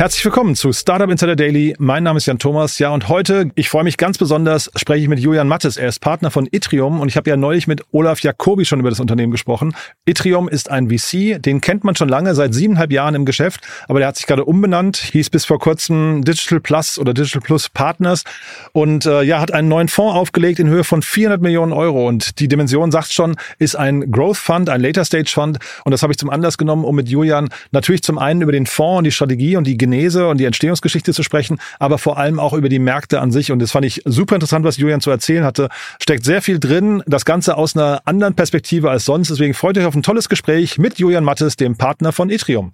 [0.00, 1.76] Herzlich willkommen zu Startup Insider Daily.
[1.78, 2.78] Mein Name ist Jan Thomas.
[2.78, 5.76] Ja, und heute, ich freue mich ganz besonders, spreche ich mit Julian Mattes.
[5.76, 8.88] Er ist Partner von Itrium und ich habe ja neulich mit Olaf Jacobi schon über
[8.88, 9.74] das Unternehmen gesprochen.
[10.06, 13.98] Itrium ist ein VC, den kennt man schon lange, seit siebeneinhalb Jahren im Geschäft, aber
[13.98, 18.24] der hat sich gerade umbenannt, hieß bis vor kurzem Digital Plus oder Digital Plus Partners
[18.72, 22.40] und äh, ja, hat einen neuen Fonds aufgelegt in Höhe von 400 Millionen Euro und
[22.40, 26.14] die Dimension sagt schon, ist ein Growth Fund, ein Later Stage Fund und das habe
[26.14, 29.12] ich zum Anlass genommen, um mit Julian natürlich zum einen über den Fonds und die
[29.12, 32.78] Strategie und die Genese und die Entstehungsgeschichte zu sprechen, aber vor allem auch über die
[32.78, 33.52] Märkte an sich.
[33.52, 35.68] Und das fand ich super interessant, was Julian zu erzählen hatte.
[36.00, 39.30] Steckt sehr viel drin, das Ganze aus einer anderen Perspektive als sonst.
[39.30, 42.72] Deswegen freut euch auf ein tolles Gespräch mit Julian Mattes, dem Partner von Etrium.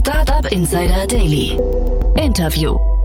[0.00, 1.58] Startup Insider Daily.
[2.16, 2.95] Interview.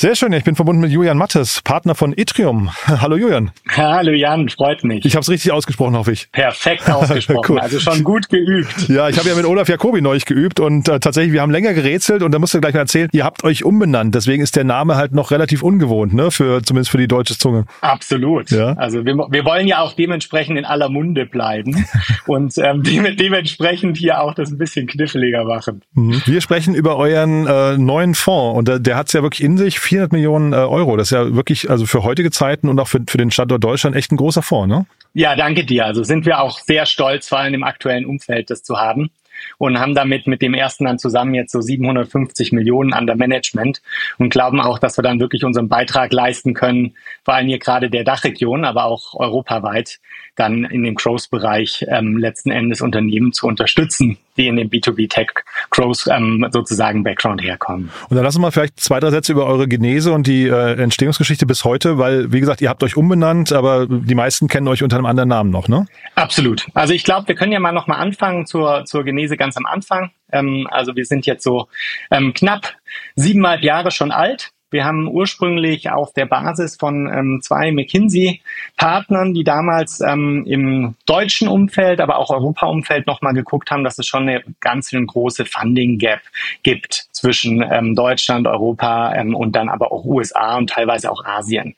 [0.00, 2.70] Sehr schön, ich bin verbunden mit Julian Mattes, Partner von Itrium.
[2.86, 3.50] Hallo Julian.
[3.68, 5.04] Hallo Jan, freut mich.
[5.04, 6.30] Ich habe es richtig ausgesprochen, hoffe ich.
[6.30, 7.58] Perfekt ausgesprochen, cool.
[7.58, 8.88] also schon gut geübt.
[8.88, 11.74] Ja, ich habe ja mit Olaf Jacobi neulich geübt und äh, tatsächlich, wir haben länger
[11.74, 14.62] gerätselt und da musst du gleich mal erzählen, ihr habt euch umbenannt, deswegen ist der
[14.62, 17.64] Name halt noch relativ ungewohnt, ne, für zumindest für die deutsche Zunge.
[17.80, 18.52] Absolut.
[18.52, 18.74] Ja?
[18.74, 21.88] Also wir, wir wollen ja auch dementsprechend in aller Munde bleiben
[22.28, 25.82] und ähm, de dementsprechend hier auch das ein bisschen kniffliger machen.
[25.94, 26.22] Mhm.
[26.24, 29.58] Wir sprechen über euren äh, neuen Fonds und der, der hat es ja wirklich in
[29.58, 30.96] sich 400 Millionen äh, Euro.
[30.96, 33.96] Das ist ja wirklich, also für heutige Zeiten und auch für, für den Standort Deutschland
[33.96, 34.86] echt ein großer Fonds, ne?
[35.14, 35.86] Ja, danke dir.
[35.86, 39.10] Also sind wir auch sehr stolz, vor allem im aktuellen Umfeld, das zu haben
[39.56, 43.82] und haben damit mit dem ersten dann zusammen jetzt so 750 Millionen an der Management
[44.18, 46.94] und glauben auch, dass wir dann wirklich unseren Beitrag leisten können,
[47.24, 49.98] vor allem hier gerade der Dachregion, aber auch europaweit,
[50.38, 56.46] dann in dem Growth-Bereich ähm, letzten Endes Unternehmen zu unterstützen, die in dem B2B-Tech-Growth ähm,
[56.50, 57.90] sozusagen Background herkommen.
[58.08, 61.46] Und dann lassen wir vielleicht zwei, drei Sätze über eure Genese und die äh, Entstehungsgeschichte
[61.46, 64.96] bis heute, weil, wie gesagt, ihr habt euch umbenannt, aber die meisten kennen euch unter
[64.96, 65.86] einem anderen Namen noch, ne?
[66.14, 66.66] Absolut.
[66.74, 70.10] Also ich glaube, wir können ja mal nochmal anfangen zur, zur Genese ganz am Anfang.
[70.32, 71.68] Ähm, also wir sind jetzt so
[72.10, 72.74] ähm, knapp
[73.16, 79.44] siebeneinhalb Jahre schon alt wir haben ursprünglich auf der Basis von ähm, zwei McKinsey-Partnern, die
[79.44, 84.42] damals ähm, im deutschen Umfeld, aber auch Europa-Umfeld nochmal geguckt haben, dass es schon eine
[84.60, 86.20] ganz eine große Funding-Gap
[86.62, 91.74] gibt zwischen ähm, Deutschland, Europa ähm, und dann aber auch USA und teilweise auch Asien.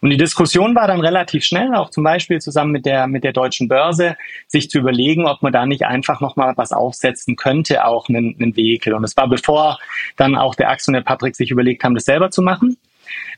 [0.00, 3.32] Und die Diskussion war dann relativ schnell, auch zum Beispiel zusammen mit der, mit der
[3.32, 4.16] deutschen Börse,
[4.46, 8.56] sich zu überlegen, ob man da nicht einfach nochmal was aufsetzen könnte, auch einen, einen
[8.56, 8.94] Vehikel.
[8.94, 9.78] Und es war bevor
[10.16, 12.76] dann auch der Axel und der Patrick sich überlegt haben, das selber zu machen,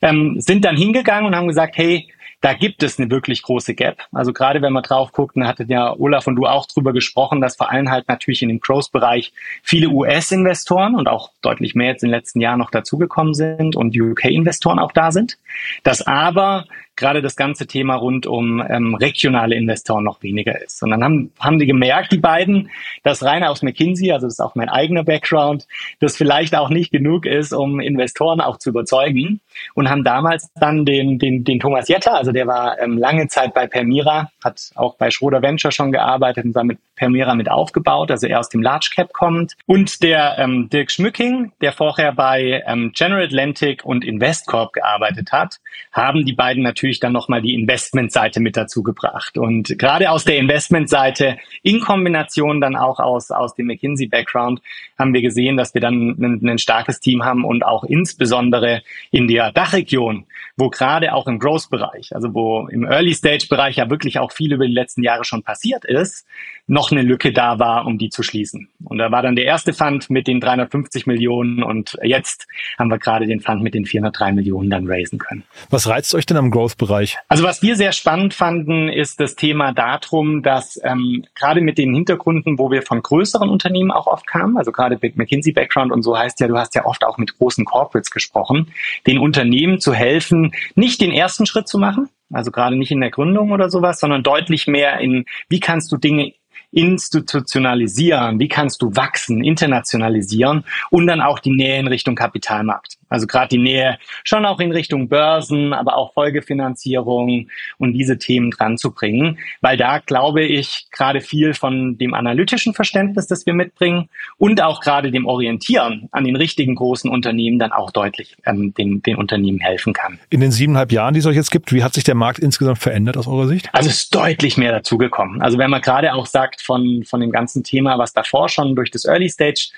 [0.02, 2.08] ähm, sind dann hingegangen und haben gesagt, hey,
[2.44, 4.02] da gibt es eine wirklich große Gap.
[4.12, 7.40] Also gerade wenn man drauf guckt, da hattet ja Olaf und du auch drüber gesprochen,
[7.40, 9.32] dass vor allem halt natürlich in dem Growth-Bereich
[9.62, 13.98] viele US-Investoren und auch deutlich mehr jetzt in den letzten Jahren noch dazugekommen sind und
[13.98, 15.38] UK-Investoren auch da sind.
[15.84, 16.66] Dass aber
[16.96, 20.82] gerade das ganze Thema rund um ähm, regionale Investoren noch weniger ist.
[20.82, 22.70] Und dann haben, haben die gemerkt, die beiden,
[23.02, 25.66] dass rein aus McKinsey, also das ist auch mein eigener Background,
[26.00, 29.40] das vielleicht auch nicht genug ist, um Investoren auch zu überzeugen
[29.74, 33.54] und haben damals dann den, den, den Thomas Jetter, also der war ähm, lange Zeit
[33.54, 38.26] bei Permira, hat auch bei Schroder Venture schon gearbeitet und damit Permira mit aufgebaut, also
[38.26, 39.54] er aus dem Large Cap kommt.
[39.66, 45.60] Und der ähm, Dirk Schmücking, der vorher bei ähm, General Atlantic und Investcorp gearbeitet hat,
[45.92, 49.38] haben die beiden natürlich dann nochmal die Investmentseite mit dazu gebracht.
[49.38, 54.60] Und gerade aus der Investmentseite in Kombination dann auch aus, aus dem McKinsey-Background
[54.98, 59.28] haben wir gesehen, dass wir dann ein, ein starkes Team haben und auch insbesondere in
[59.28, 64.52] der Dachregion, wo gerade auch im Growth-Bereich, also wo im Early-Stage-Bereich ja wirklich auch viel
[64.52, 66.26] über die letzten Jahre schon passiert ist,
[66.66, 68.68] noch eine Lücke da war, um die zu schließen.
[68.84, 72.46] Und da war dann der erste Fund mit den 350 Millionen und jetzt
[72.78, 75.44] haben wir gerade den Fund mit den 403 Millionen dann raisen können.
[75.70, 77.18] Was reizt euch denn am Growth-Bereich?
[77.28, 81.94] Also was wir sehr spannend fanden, ist das Thema darum, dass ähm, gerade mit den
[81.94, 86.02] Hintergründen, wo wir von größeren Unternehmen auch oft kamen, also gerade Big McKinsey Background und
[86.02, 88.68] so heißt ja, du hast ja oft auch mit großen Corporates gesprochen,
[89.06, 93.10] den Unternehmen zu helfen, nicht den ersten Schritt zu machen, also gerade nicht in der
[93.10, 96.32] Gründung oder sowas, sondern deutlich mehr in, wie kannst du Dinge
[96.74, 102.98] institutionalisieren, wie kannst du wachsen, internationalisieren und dann auch die Nähe in Richtung Kapitalmarkt.
[103.14, 107.46] Also gerade die Nähe schon auch in Richtung Börsen, aber auch Folgefinanzierung
[107.78, 112.74] und diese Themen dran zu bringen, weil da glaube ich gerade viel von dem analytischen
[112.74, 117.70] Verständnis, das wir mitbringen und auch gerade dem Orientieren an den richtigen großen Unternehmen dann
[117.70, 120.18] auch deutlich ähm, den, den Unternehmen helfen kann.
[120.30, 122.78] In den siebeneinhalb Jahren, die es euch jetzt gibt, wie hat sich der Markt insgesamt
[122.78, 123.68] verändert aus eurer Sicht?
[123.72, 125.40] Also es ist deutlich mehr dazugekommen.
[125.40, 128.90] Also wenn man gerade auch sagt von, von dem ganzen Thema, was davor schon durch
[128.90, 129.68] das Early Stage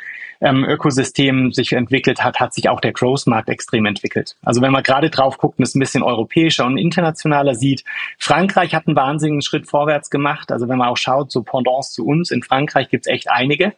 [0.40, 4.36] ähm, Ökosystem sich entwickelt hat, hat sich auch der Growth-Markt extrem entwickelt.
[4.42, 7.84] Also wenn man gerade drauf guckt und es ein bisschen europäischer und internationaler sieht,
[8.18, 10.52] Frankreich hat einen wahnsinnigen Schritt vorwärts gemacht.
[10.52, 13.72] Also wenn man auch schaut, so Pendants zu uns, in Frankreich gibt's echt einige.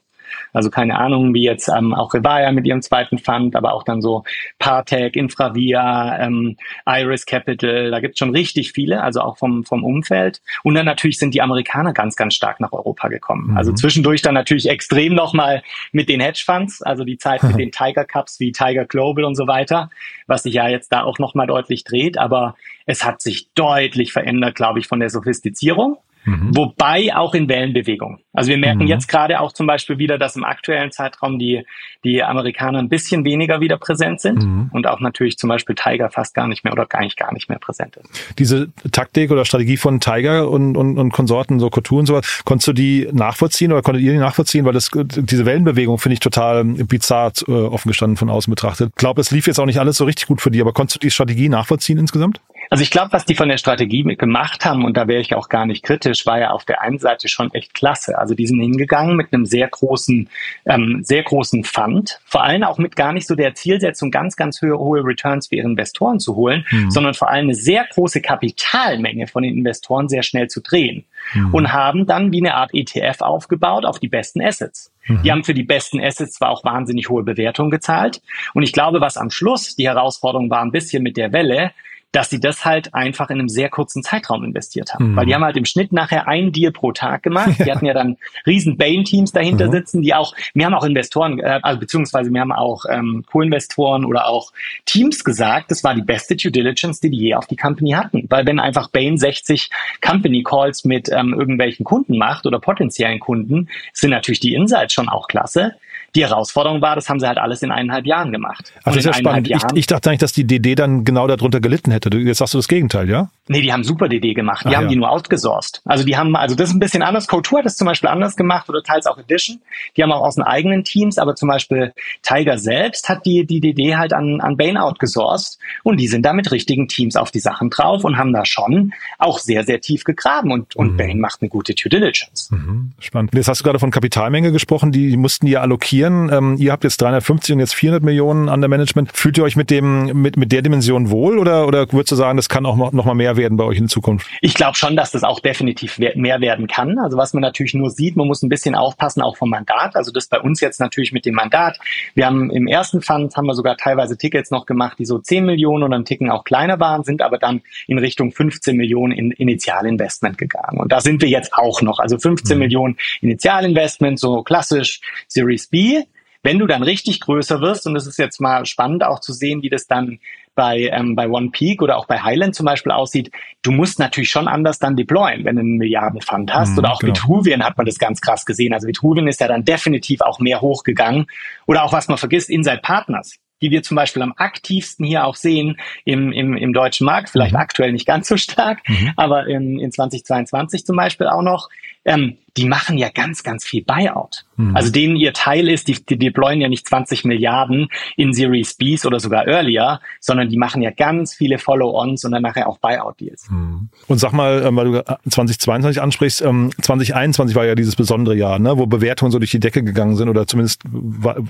[0.52, 4.02] Also keine Ahnung, wie jetzt ähm, auch Revaya mit ihrem zweiten Fund, aber auch dann
[4.02, 4.24] so
[4.58, 9.84] Partec, Infravia, ähm, Iris Capital, da gibt es schon richtig viele, also auch vom, vom
[9.84, 10.40] Umfeld.
[10.62, 13.50] Und dann natürlich sind die Amerikaner ganz, ganz stark nach Europa gekommen.
[13.50, 13.56] Mhm.
[13.56, 18.04] Also zwischendurch dann natürlich extrem nochmal mit den Hedgefonds, also die Zeit mit den Tiger
[18.04, 19.90] Cups wie Tiger Global und so weiter,
[20.26, 22.18] was sich ja jetzt da auch nochmal deutlich dreht.
[22.18, 25.98] Aber es hat sich deutlich verändert, glaube ich, von der Sophistizierung.
[26.24, 26.56] Mhm.
[26.56, 28.20] Wobei auch in Wellenbewegung.
[28.32, 28.88] Also wir merken mhm.
[28.88, 31.64] jetzt gerade auch zum Beispiel wieder, dass im aktuellen Zeitraum die,
[32.04, 34.70] die Amerikaner ein bisschen weniger wieder präsent sind mhm.
[34.72, 37.48] und auch natürlich zum Beispiel Tiger fast gar nicht mehr oder gar nicht gar nicht
[37.48, 38.38] mehr präsent ist.
[38.38, 42.68] Diese Taktik oder Strategie von Tiger und, und, und Konsorten, so Couture und sowas, konntest
[42.68, 44.64] du die nachvollziehen oder konntet ihr die nachvollziehen?
[44.64, 48.90] Weil das, diese Wellenbewegung finde ich total bizarr äh, offen gestanden von außen betrachtet.
[48.90, 50.96] Ich glaube, es lief jetzt auch nicht alles so richtig gut für die, aber konntest
[50.96, 52.40] du die Strategie nachvollziehen insgesamt?
[52.70, 55.48] Also ich glaube, was die von der Strategie gemacht haben, und da wäre ich auch
[55.48, 58.18] gar nicht kritisch, war ja auf der einen Seite schon echt klasse.
[58.18, 60.28] Also die sind hingegangen mit einem sehr großen,
[60.66, 64.60] ähm, sehr großen Fund, vor allem auch mit gar nicht so der Zielsetzung, ganz, ganz
[64.60, 66.90] hohe, hohe Returns für ihre Investoren zu holen, mhm.
[66.90, 71.04] sondern vor allem eine sehr große Kapitalmenge von den Investoren sehr schnell zu drehen.
[71.34, 71.54] Mhm.
[71.54, 74.92] Und haben dann wie eine Art ETF aufgebaut auf die besten Assets.
[75.06, 75.22] Mhm.
[75.22, 78.20] Die haben für die besten Assets zwar auch wahnsinnig hohe Bewertungen gezahlt.
[78.54, 81.72] Und ich glaube, was am Schluss die Herausforderung war, ein bisschen mit der Welle,
[82.12, 85.12] dass sie das halt einfach in einem sehr kurzen Zeitraum investiert haben.
[85.12, 85.16] Mhm.
[85.16, 87.52] Weil die haben halt im Schnitt nachher einen Deal pro Tag gemacht.
[87.58, 88.16] Die hatten ja dann
[88.46, 89.72] riesen Bain-Teams dahinter mhm.
[89.72, 94.04] sitzen, die auch, wir haben auch Investoren, äh, also beziehungsweise wir haben auch ähm, Co-Investoren
[94.04, 94.52] oder auch
[94.86, 98.26] Teams gesagt, das war die beste Due Diligence, die die je auf die Company hatten.
[98.30, 99.70] Weil wenn einfach Bain 60
[100.00, 105.08] Company Calls mit ähm, irgendwelchen Kunden macht oder potenziellen Kunden, sind natürlich die Insights schon
[105.08, 105.74] auch klasse.
[106.14, 108.72] Die Herausforderung war, das haben sie halt alles in eineinhalb Jahren gemacht.
[108.80, 109.48] Ach, das ist ja spannend.
[109.48, 112.16] Ich, ich, dachte eigentlich, dass die DD dann genau darunter gelitten hätte.
[112.16, 113.30] Jetzt sagst du das Gegenteil, ja?
[113.48, 114.64] Nee, die haben super DD gemacht.
[114.64, 114.88] Die Ach, haben ja.
[114.88, 115.82] die nur outgesourced.
[115.84, 117.26] Also die haben, also das ist ein bisschen anders.
[117.26, 119.60] Couture hat das zum Beispiel anders gemacht oder teils auch Edition.
[119.96, 121.92] Die haben auch aus den eigenen Teams, aber zum Beispiel
[122.22, 126.32] Tiger selbst hat die, die DD halt an, an Bain outgesourced und die sind da
[126.32, 130.04] mit richtigen Teams auf die Sachen drauf und haben da schon auch sehr, sehr tief
[130.04, 130.96] gegraben und, und mhm.
[130.96, 132.50] Bain macht eine gute Due Diligence.
[132.50, 132.92] Mhm.
[132.98, 133.34] Spannend.
[133.34, 136.30] Jetzt hast du gerade von Kapitalmenge gesprochen, die mussten ja allokieren.
[136.32, 139.12] Ähm, ihr habt jetzt 350 und jetzt 400 Millionen an der Management.
[139.12, 142.36] Fühlt ihr euch mit dem mit mit der Dimension wohl oder oder würdest du sagen,
[142.36, 144.28] das kann auch noch mal mehr werden bei euch in Zukunft?
[144.42, 146.98] Ich glaube schon, dass das auch definitiv mehr werden kann.
[146.98, 149.96] Also was man natürlich nur sieht, man muss ein bisschen aufpassen auch vom Mandat.
[149.96, 151.78] Also das bei uns jetzt natürlich mit dem Mandat.
[152.14, 155.46] Wir haben im ersten Fund haben wir sogar teilweise Tickets noch gemacht, die so 10
[155.46, 159.30] Millionen und dann Ticken auch kleiner waren, sind aber dann in Richtung 15 Millionen in
[159.30, 160.78] Initialinvestment gegangen.
[160.78, 161.98] Und da sind wir jetzt auch noch.
[161.98, 162.58] Also 15 mhm.
[162.60, 166.02] Millionen Initialinvestment, so klassisch Series B
[166.42, 169.62] wenn du dann richtig größer wirst, und es ist jetzt mal spannend auch zu sehen,
[169.62, 170.20] wie das dann
[170.58, 173.30] bei, ähm, bei One Peak oder auch bei Highland zum Beispiel aussieht,
[173.62, 176.72] du musst natürlich schon anders dann deployen, wenn du einen Milliardenfund hast.
[176.72, 177.14] Mhm, oder auch genau.
[177.14, 178.74] Vitruvian hat man das ganz krass gesehen.
[178.74, 181.26] Also Vitruvian ist ja dann definitiv auch mehr hochgegangen.
[181.66, 185.34] Oder auch was man vergisst, Inside Partners die wir zum Beispiel am aktivsten hier auch
[185.34, 187.58] sehen im, im, im deutschen Markt, vielleicht mhm.
[187.58, 189.12] aktuell nicht ganz so stark, mhm.
[189.16, 191.68] aber in, in 2022 zum Beispiel auch noch,
[192.04, 194.44] ähm, die machen ja ganz, ganz viel Buyout.
[194.56, 194.74] Mhm.
[194.76, 199.06] Also denen ihr Teil ist, die, die deployen ja nicht 20 Milliarden in Series Bs
[199.06, 203.50] oder sogar earlier, sondern die machen ja ganz viele Follow-ons und dann nachher auch Buyout-Deals.
[203.50, 203.88] Mhm.
[204.06, 208.58] Und sag mal, ähm, weil du 2022 ansprichst, 2021 ähm, war ja dieses besondere Jahr,
[208.58, 210.82] ne, wo Bewertungen so durch die Decke gegangen sind oder zumindest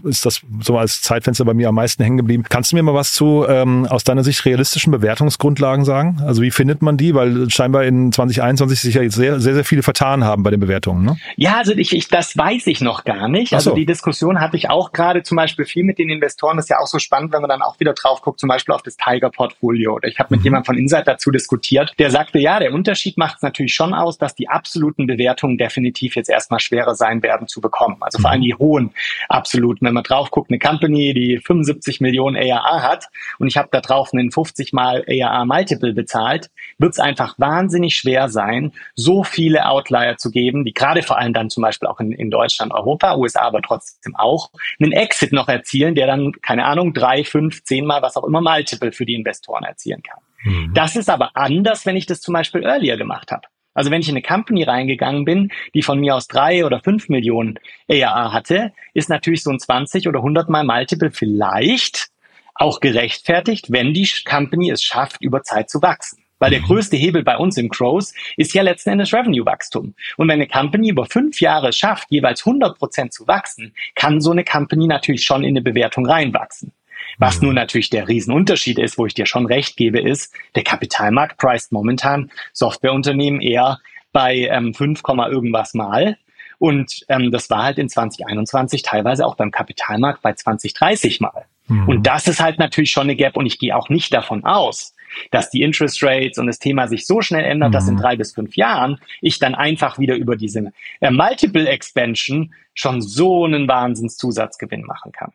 [0.05, 2.45] ist das so als Zeitfenster bei mir am meisten hängen geblieben.
[2.49, 6.21] Kannst du mir mal was zu ähm, aus deiner Sicht realistischen Bewertungsgrundlagen sagen?
[6.25, 7.15] Also wie findet man die?
[7.15, 10.61] Weil scheinbar in 2021 sich ja jetzt sehr, sehr, sehr viele vertan haben bei den
[10.61, 10.88] Bewertungen.
[10.89, 11.17] Bewertungen, ne?
[11.37, 13.53] Ja, also ich, ich das weiß ich noch gar nicht.
[13.53, 13.77] Also so.
[13.77, 16.57] die Diskussion hatte ich auch gerade zum Beispiel viel mit den Investoren.
[16.57, 18.75] Das ist ja auch so spannend, wenn man dann auch wieder drauf guckt, zum Beispiel
[18.75, 19.95] auf das Tiger-Portfolio.
[19.95, 20.45] Oder ich habe mit mhm.
[20.45, 24.19] jemandem von Insight dazu diskutiert, der sagte, ja, der Unterschied macht es natürlich schon aus,
[24.19, 27.97] dass die absoluten Bewertungen definitiv jetzt erstmal schwerer sein werden zu bekommen.
[28.01, 28.45] Also vor allem mhm.
[28.45, 28.91] die hohen
[29.29, 29.85] absoluten.
[29.85, 33.07] Wenn man drauf guckt, eine Company, die 75 Millionen ARA hat
[33.39, 37.95] und ich habe da drauf einen 50 mal ARA Multiple bezahlt, wird es einfach wahnsinnig
[37.95, 42.01] schwer sein, so viele Outlier zu geben, die gerade vor allem dann zum Beispiel auch
[42.01, 46.65] in, in Deutschland, Europa, USA aber trotzdem auch, einen Exit noch erzielen, der dann, keine
[46.65, 50.21] Ahnung, drei, fünf, zehnmal, was auch immer, Multiple für die Investoren erzielen kann.
[50.45, 50.73] Mhm.
[50.75, 53.43] Das ist aber anders, wenn ich das zum Beispiel earlier gemacht habe.
[53.75, 57.09] Also wenn ich in eine Company reingegangen bin, die von mir aus drei oder fünf
[57.09, 57.59] Millionen
[57.89, 62.09] ARA hatte, ist natürlich so ein 20 oder 100 mal Multiple vielleicht
[62.55, 66.25] auch gerechtfertigt, wenn die Company es schafft, über Zeit zu wachsen.
[66.39, 69.95] Weil der größte Hebel bei uns im Crows ist ja letzten Endes Revenue-Wachstum.
[70.17, 74.31] Und wenn eine Company über fünf Jahre schafft, jeweils 100 Prozent zu wachsen, kann so
[74.31, 76.73] eine Company natürlich schon in eine Bewertung reinwachsen.
[77.19, 77.49] Was mhm.
[77.49, 81.73] nun natürlich der Riesenunterschied ist, wo ich dir schon recht gebe, ist, der Kapitalmarkt preist
[81.73, 83.79] momentan Softwareunternehmen eher
[84.13, 86.17] bei ähm, 5, irgendwas mal
[86.59, 91.47] Und ähm, das war halt in 2021 teilweise auch beim Kapitalmarkt bei 2030 mal.
[91.67, 91.89] Mhm.
[91.89, 94.95] Und das ist halt natürlich schon eine Gap und ich gehe auch nicht davon aus,
[95.31, 97.73] dass die Interest Rates und das Thema sich so schnell ändert, mhm.
[97.73, 98.01] dass in mhm.
[98.01, 103.45] drei bis fünf Jahren ich dann einfach wieder über diese äh, Multiple Expansion schon so
[103.45, 105.33] einen Wahnsinnszusatzgewinn machen kann.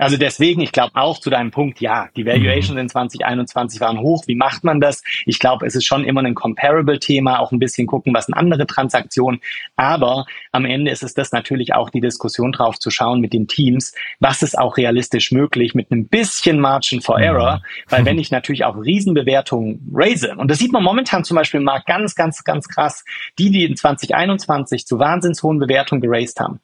[0.00, 2.78] Also deswegen, ich glaube auch zu deinem Punkt, ja, die Valuations mhm.
[2.78, 4.24] in 2021 waren hoch.
[4.26, 5.02] Wie macht man das?
[5.26, 8.66] Ich glaube, es ist schon immer ein Comparable-Thema, auch ein bisschen gucken, was sind andere
[8.66, 9.42] Transaktionen.
[9.76, 13.46] Aber am Ende ist es das natürlich auch die Diskussion drauf zu schauen mit den
[13.46, 17.62] Teams, was ist auch realistisch möglich mit einem bisschen Margin for Error.
[17.86, 21.64] Weil wenn ich natürlich auch Riesenbewertungen raise, und das sieht man momentan zum Beispiel im
[21.64, 23.04] Markt ganz, ganz, ganz krass,
[23.38, 26.60] die, die in 2021 zu wahnsinns hohen Bewertungen geraced haben,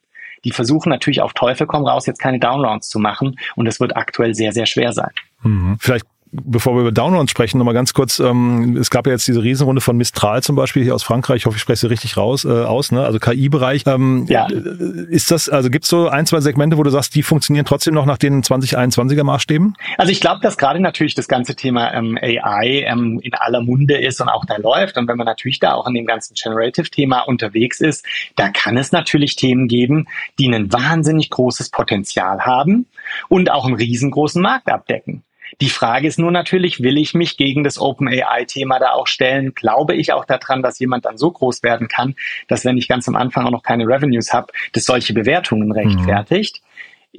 [0.46, 3.36] die versuchen natürlich auf Teufel komm raus, jetzt keine Downrounds zu machen.
[3.56, 5.10] Und es wird aktuell sehr, sehr schwer sein.
[5.42, 5.76] Mhm.
[5.80, 6.06] Vielleicht
[6.44, 9.80] bevor wir über Downrounds sprechen, nochmal ganz kurz, ähm, es gab ja jetzt diese Riesenrunde
[9.80, 12.48] von Mistral zum Beispiel hier aus Frankreich, ich hoffe, ich spreche sie richtig raus, äh,
[12.48, 13.04] aus, ne?
[13.04, 13.84] also KI-Bereich.
[13.86, 14.46] Ähm, ja.
[14.46, 17.94] Ist das, also gibt es so ein, zwei Segmente, wo du sagst, die funktionieren trotzdem
[17.94, 19.74] noch nach den 2021er Maßstäben?
[19.98, 23.96] Also ich glaube, dass gerade natürlich das ganze Thema ähm, AI ähm, in aller Munde
[23.96, 24.96] ist und auch da läuft.
[24.98, 28.04] Und wenn man natürlich da auch in dem ganzen Generative-Thema unterwegs ist,
[28.36, 30.06] da kann es natürlich Themen geben,
[30.38, 32.86] die ein wahnsinnig großes Potenzial haben
[33.28, 35.22] und auch einen riesengroßen Markt abdecken.
[35.60, 39.54] Die Frage ist nur natürlich, will ich mich gegen das OpenAI-Thema da auch stellen?
[39.54, 42.14] Glaube ich auch daran, dass jemand dann so groß werden kann,
[42.48, 46.60] dass wenn ich ganz am Anfang auch noch keine Revenues habe, das solche Bewertungen rechtfertigt?
[46.62, 46.66] Mhm.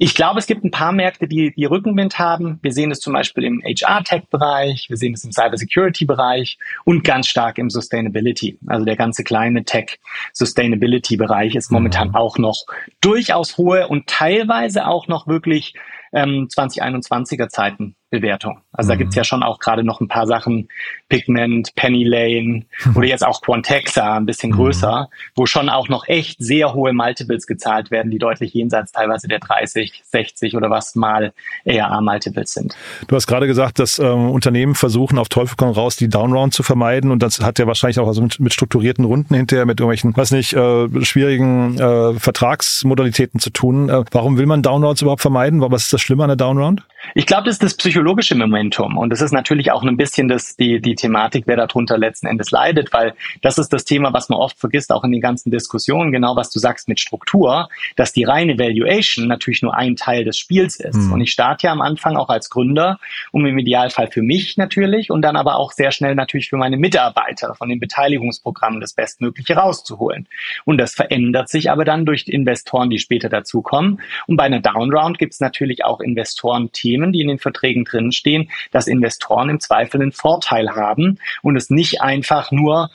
[0.00, 2.60] Ich glaube, es gibt ein paar Märkte, die, die Rückenwind haben.
[2.62, 7.58] Wir sehen es zum Beispiel im HR-Tech-Bereich, wir sehen es im Cybersecurity-Bereich und ganz stark
[7.58, 8.58] im Sustainability.
[8.68, 12.14] Also der ganze kleine Tech-Sustainability-Bereich ist momentan mhm.
[12.14, 12.64] auch noch
[13.00, 15.74] durchaus hohe und teilweise auch noch wirklich
[16.12, 18.62] ähm, 2021er Zeiten Bewertung.
[18.72, 18.90] Also mhm.
[18.90, 20.68] da gibt's ja schon auch gerade noch ein paar Sachen,
[21.08, 24.56] Pigment, Penny Lane oder jetzt auch Quantexa, ein bisschen mhm.
[24.56, 29.28] größer, wo schon auch noch echt sehr hohe Multiples gezahlt werden, die deutlich jenseits teilweise
[29.28, 31.32] der 30, 60 oder was mal
[31.64, 32.76] ERA-Multiples sind.
[33.06, 36.62] Du hast gerade gesagt, dass ähm, Unternehmen versuchen auf Teufel komm raus, die Downround zu
[36.62, 40.16] vermeiden und das hat ja wahrscheinlich auch also mit, mit strukturierten Runden hinterher, mit irgendwelchen,
[40.16, 43.90] weiß nicht, äh, schwierigen äh, Vertragsmodalitäten zu tun.
[43.90, 45.60] Äh, warum will man Downrounds überhaupt vermeiden?
[45.60, 46.82] Was ist das Schlimme an der Downround?
[47.14, 47.97] Ich glaube, das ist das psychologische
[48.38, 48.96] Momentum.
[48.96, 52.50] Und das ist natürlich auch ein bisschen das, die, die Thematik, wer darunter letzten Endes
[52.50, 56.12] leidet, weil das ist das Thema, was man oft vergisst, auch in den ganzen Diskussionen,
[56.12, 60.38] genau was du sagst mit Struktur, dass die reine Valuation natürlich nur ein Teil des
[60.38, 60.96] Spiels ist.
[60.96, 61.12] Mhm.
[61.12, 62.98] Und ich starte ja am Anfang auch als Gründer,
[63.32, 66.76] um im Idealfall für mich natürlich und dann aber auch sehr schnell natürlich für meine
[66.76, 70.28] Mitarbeiter von den Beteiligungsprogrammen das Bestmögliche rauszuholen.
[70.64, 74.00] Und das verändert sich aber dann durch Investoren, die später dazukommen.
[74.26, 78.86] Und bei einer Downround gibt es natürlich auch Investoren-Themen, die in den Verträgen drinstehen, dass
[78.86, 82.90] Investoren im Zweifel einen Vorteil haben und es nicht einfach nur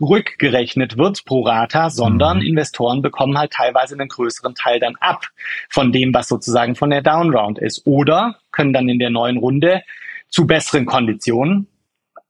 [0.00, 2.46] rückgerechnet wird pro Rata, sondern mhm.
[2.46, 5.26] Investoren bekommen halt teilweise einen größeren Teil dann ab
[5.70, 7.86] von dem, was sozusagen von der Downround ist.
[7.86, 9.82] Oder können dann in der neuen Runde
[10.28, 11.68] zu besseren Konditionen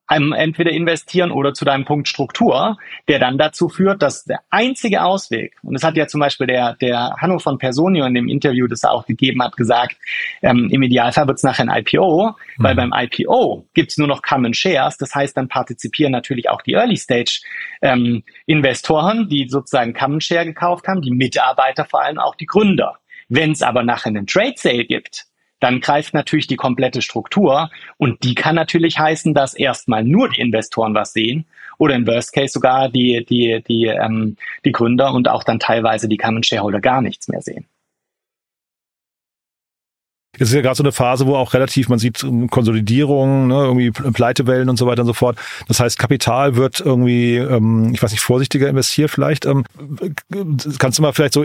[0.08, 5.02] einem entweder investieren oder zu deinem Punkt Struktur, der dann dazu führt, dass der einzige
[5.02, 8.66] Ausweg, und das hat ja zum Beispiel der, der Hanno von Personio in dem Interview,
[8.66, 9.96] das er auch gegeben hat, gesagt,
[10.42, 12.62] ähm, im Idealfall wird es nachher ein IPO, mhm.
[12.62, 16.62] weil beim IPO gibt es nur noch Common Shares, das heißt, dann partizipieren natürlich auch
[16.62, 17.42] die Early Stage
[17.82, 22.98] ähm, Investoren, die sozusagen Common Share gekauft haben, die Mitarbeiter vor allem auch die Gründer.
[23.28, 25.27] Wenn es aber nachher einen Trade Sale gibt,
[25.60, 30.40] dann greift natürlich die komplette Struktur und die kann natürlich heißen, dass erstmal nur die
[30.40, 31.46] Investoren was sehen
[31.78, 36.08] oder im Worst Case sogar die, die, die, ähm, die Gründer und auch dann teilweise
[36.08, 37.66] die Common Shareholder gar nichts mehr sehen.
[40.38, 43.90] Es ist ja gerade so eine Phase, wo auch relativ, man sieht Konsolidierung, ne, irgendwie
[43.90, 45.36] Pleitewellen und so weiter und so fort.
[45.66, 49.46] Das heißt, Kapital wird irgendwie, ähm, ich weiß nicht, vorsichtiger investiert vielleicht.
[49.46, 49.64] Ähm,
[50.78, 51.44] kannst du mal vielleicht so,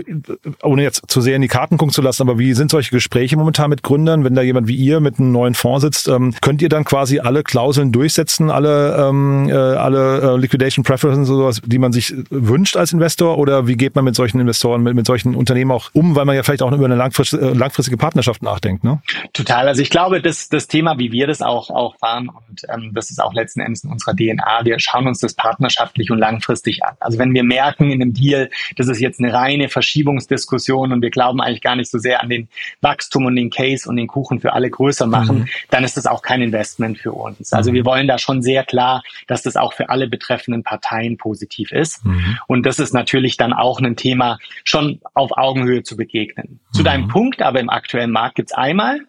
[0.62, 3.36] ohne jetzt zu sehr in die Karten gucken zu lassen, aber wie sind solche Gespräche
[3.36, 6.08] momentan mit Gründern, wenn da jemand wie ihr mit einem neuen Fonds sitzt?
[6.08, 11.30] Ähm, könnt ihr dann quasi alle Klauseln durchsetzen, alle, ähm, äh, alle äh, Liquidation Preferences
[11.30, 13.38] oder sowas, die man sich wünscht als Investor?
[13.38, 16.36] Oder wie geht man mit solchen Investoren, mit, mit solchen Unternehmen auch um, weil man
[16.36, 18.83] ja vielleicht auch über eine langfristige, äh, langfristige Partnerschaft nachdenkt?
[18.84, 19.02] Ne?
[19.32, 19.66] Total.
[19.68, 23.10] Also ich glaube, das, das Thema, wie wir das auch, auch fahren, und ähm, das
[23.10, 26.94] ist auch letzten Endes in unserer DNA, wir schauen uns das partnerschaftlich und langfristig an.
[27.00, 31.10] Also wenn wir merken in einem Deal, das ist jetzt eine reine Verschiebungsdiskussion und wir
[31.10, 32.48] glauben eigentlich gar nicht so sehr an den
[32.80, 35.48] Wachstum und den Case und den Kuchen für alle größer machen, mhm.
[35.70, 37.52] dann ist das auch kein Investment für uns.
[37.52, 37.74] Also mhm.
[37.76, 42.04] wir wollen da schon sehr klar, dass das auch für alle betreffenden Parteien positiv ist.
[42.04, 42.38] Mhm.
[42.46, 46.60] Und das ist natürlich dann auch ein Thema, schon auf Augenhöhe zu begegnen.
[46.72, 47.08] Zu deinem mhm.
[47.08, 49.00] Punkt aber im aktuellen Markt gibt es einmal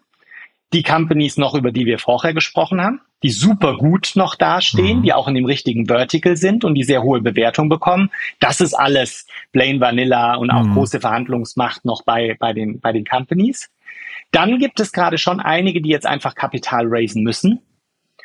[0.72, 3.00] die Companies noch, über die wir vorher gesprochen haben.
[3.22, 5.02] die super gut noch dastehen, mhm.
[5.02, 8.10] die auch in dem richtigen Vertical sind und die sehr hohe Bewertung bekommen.
[8.40, 10.74] Das ist alles Plain Vanilla und auch mhm.
[10.74, 13.70] große Verhandlungsmacht noch bei, bei, den, bei den Companies.
[14.32, 17.62] Dann gibt es gerade schon einige, die jetzt einfach Kapital raisen müssen.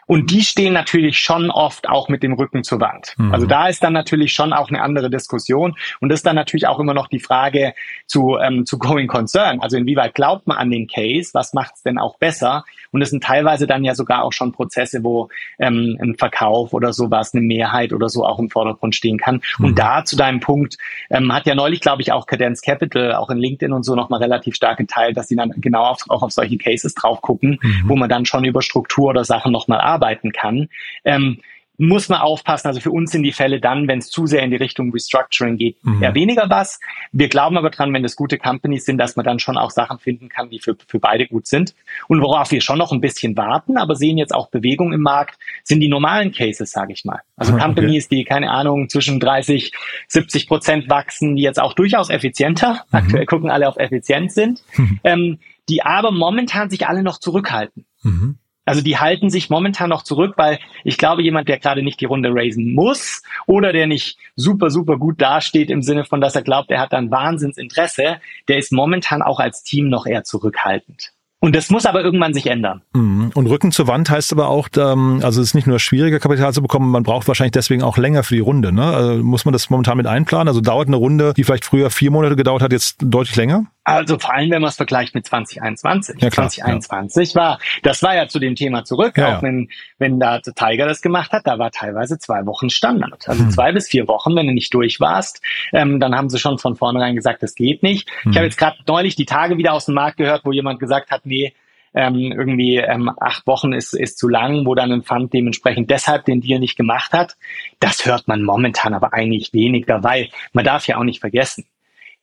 [0.08, 3.14] Und die stehen natürlich schon oft auch mit dem Rücken zur Wand.
[3.18, 3.34] Mhm.
[3.34, 5.76] Also da ist dann natürlich schon auch eine andere Diskussion.
[6.00, 7.74] Und das ist dann natürlich auch immer noch die Frage
[8.06, 9.60] zu, ähm, zu Going Concern.
[9.62, 11.32] Also inwieweit glaubt man an den Case?
[11.34, 12.64] Was macht es denn auch besser?
[12.92, 15.30] Und es sind teilweise dann ja sogar auch schon Prozesse, wo
[15.60, 19.42] ähm, ein Verkauf oder sowas, eine Mehrheit oder so auch im Vordergrund stehen kann.
[19.58, 19.66] Mhm.
[19.66, 20.78] Und da zu deinem Punkt
[21.10, 24.22] ähm, hat ja neulich, glaube ich, auch Cadence Capital, auch in LinkedIn und so nochmal
[24.22, 27.84] relativ stark geteilt, dass sie dann genau auf, auch auf solche Cases drauf gucken, mhm.
[27.86, 30.70] wo man dann schon über Struktur oder Sachen nochmal arbeiten kann.
[31.04, 31.42] Ähm,
[31.82, 32.68] muss man aufpassen.
[32.68, 35.58] Also für uns sind die Fälle dann, wenn es zu sehr in die Richtung Restructuring
[35.58, 36.04] geht, mhm.
[36.04, 36.80] eher weniger was.
[37.12, 39.98] Wir glauben aber dran, wenn das gute Companies sind, dass man dann schon auch Sachen
[39.98, 41.74] finden kann, die für, für beide gut sind.
[42.08, 45.40] Und worauf wir schon noch ein bisschen warten, aber sehen jetzt auch Bewegung im Markt,
[45.64, 47.22] sind die normalen Cases, sage ich mal.
[47.36, 47.64] Also okay.
[47.64, 49.72] Companies, die, keine Ahnung, zwischen 30,
[50.08, 52.98] 70 Prozent wachsen, die jetzt auch durchaus effizienter, mhm.
[52.98, 55.00] aktuell gucken alle auf effizient sind, mhm.
[55.04, 57.86] ähm, die aber momentan sich alle noch zurückhalten.
[58.04, 58.38] Mhm.
[58.66, 62.06] Also die halten sich momentan noch zurück, weil ich glaube, jemand, der gerade nicht die
[62.06, 66.44] Runde raisen muss oder der nicht super, super gut dasteht im Sinne von, dass er
[66.44, 71.12] glaubt, er hat dann Wahnsinnsinteresse, der ist momentan auch als Team noch eher zurückhaltend.
[71.44, 72.84] Und das muss aber irgendwann sich ändern.
[72.94, 73.32] Mhm.
[73.34, 76.54] Und Rücken zur Wand heißt aber auch, ähm, also es ist nicht nur schwieriger Kapital
[76.54, 78.72] zu bekommen, man braucht wahrscheinlich deswegen auch länger für die Runde.
[78.72, 78.84] Ne?
[78.84, 80.48] Also muss man das momentan mit einplanen?
[80.48, 83.66] Also dauert eine Runde, die vielleicht früher vier Monate gedauert hat, jetzt deutlich länger?
[83.96, 86.22] Also vor allem, wenn man es vergleicht mit 2021.
[86.22, 87.42] Ja, klar, 2021 ja.
[87.42, 91.02] war, das war ja zu dem Thema zurück, ja, auch wenn, wenn da Tiger das
[91.02, 93.28] gemacht hat, da war teilweise zwei Wochen Standard.
[93.28, 93.52] Also hm.
[93.52, 95.42] zwei bis vier Wochen, wenn du nicht durch warst,
[95.74, 98.10] ähm, dann haben sie schon von vornherein gesagt, das geht nicht.
[98.24, 98.32] Hm.
[98.32, 101.12] Ich habe jetzt gerade neulich die Tage wieder aus dem Markt gehört, wo jemand gesagt
[101.12, 101.54] hat, nee,
[101.94, 106.26] ähm, irgendwie ähm, acht Wochen ist, ist zu lang, wo dann ein Fund dementsprechend deshalb
[106.26, 107.36] den Deal nicht gemacht hat.
[107.80, 111.66] Das hört man momentan aber eigentlich weniger, weil man darf ja auch nicht vergessen,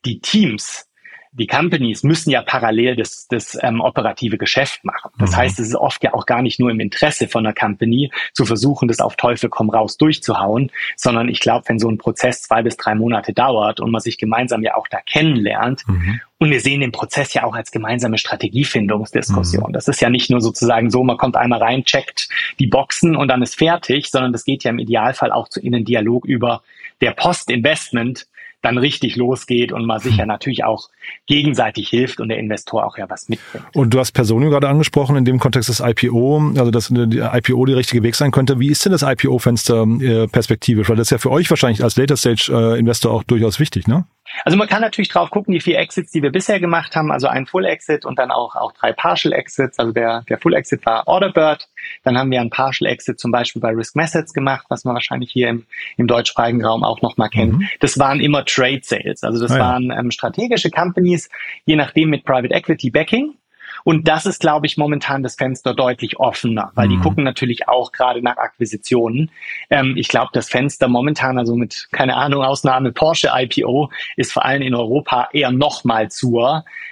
[0.05, 0.88] die Teams,
[1.31, 5.11] die Companies müssen ja parallel das, das ähm, operative Geschäft machen.
[5.19, 5.37] Das mhm.
[5.37, 8.45] heißt, es ist oft ja auch gar nicht nur im Interesse von einer Company zu
[8.45, 12.63] versuchen, das auf Teufel komm raus durchzuhauen, sondern ich glaube, wenn so ein Prozess zwei
[12.63, 16.19] bis drei Monate dauert und man sich gemeinsam ja auch da kennenlernt mhm.
[16.39, 19.69] und wir sehen den Prozess ja auch als gemeinsame Strategiefindungsdiskussion.
[19.69, 19.73] Mhm.
[19.73, 23.27] Das ist ja nicht nur sozusagen so, man kommt einmal rein, checkt die Boxen und
[23.27, 26.63] dann ist fertig, sondern das geht ja im Idealfall auch zu Ihnen Dialog über
[27.01, 28.25] der Post-Investment
[28.61, 30.89] dann richtig losgeht und man sich ja natürlich auch
[31.27, 33.65] gegenseitig hilft und der Investor auch ja was mitbringt.
[33.73, 37.65] Und du hast Personio gerade angesprochen, in dem Kontext des IPO, also dass die IPO
[37.65, 38.59] die richtige Weg sein könnte.
[38.59, 40.89] Wie ist denn das IPO-Fenster äh, perspektivisch?
[40.89, 44.05] Weil das ist ja für euch wahrscheinlich als Later-Stage-Investor auch durchaus wichtig, ne?
[44.45, 47.27] Also man kann natürlich drauf gucken, die vier Exits, die wir bisher gemacht haben, also
[47.27, 49.79] ein Full Exit und dann auch, auch drei Partial Exits.
[49.79, 51.67] Also der, der Full Exit war Orderbird.
[52.03, 55.31] Dann haben wir ein Partial Exit zum Beispiel bei Risk Methods gemacht, was man wahrscheinlich
[55.31, 55.65] hier im,
[55.97, 57.53] im deutschsprachigen Raum auch nochmal kennt.
[57.53, 57.69] Mhm.
[57.79, 59.23] Das waren immer Trade Sales.
[59.23, 59.61] Also das ah, ja.
[59.61, 61.29] waren ähm, strategische Companies,
[61.65, 63.35] je nachdem mit Private Equity Backing.
[63.83, 66.91] Und das ist, glaube ich, momentan das Fenster deutlich offener, weil mhm.
[66.91, 69.31] die gucken natürlich auch gerade nach Akquisitionen.
[69.69, 74.45] Ähm, ich glaube, das Fenster momentan, also mit, keine Ahnung, Ausnahme Porsche IPO, ist vor
[74.45, 76.29] allem in Europa eher noch mal zu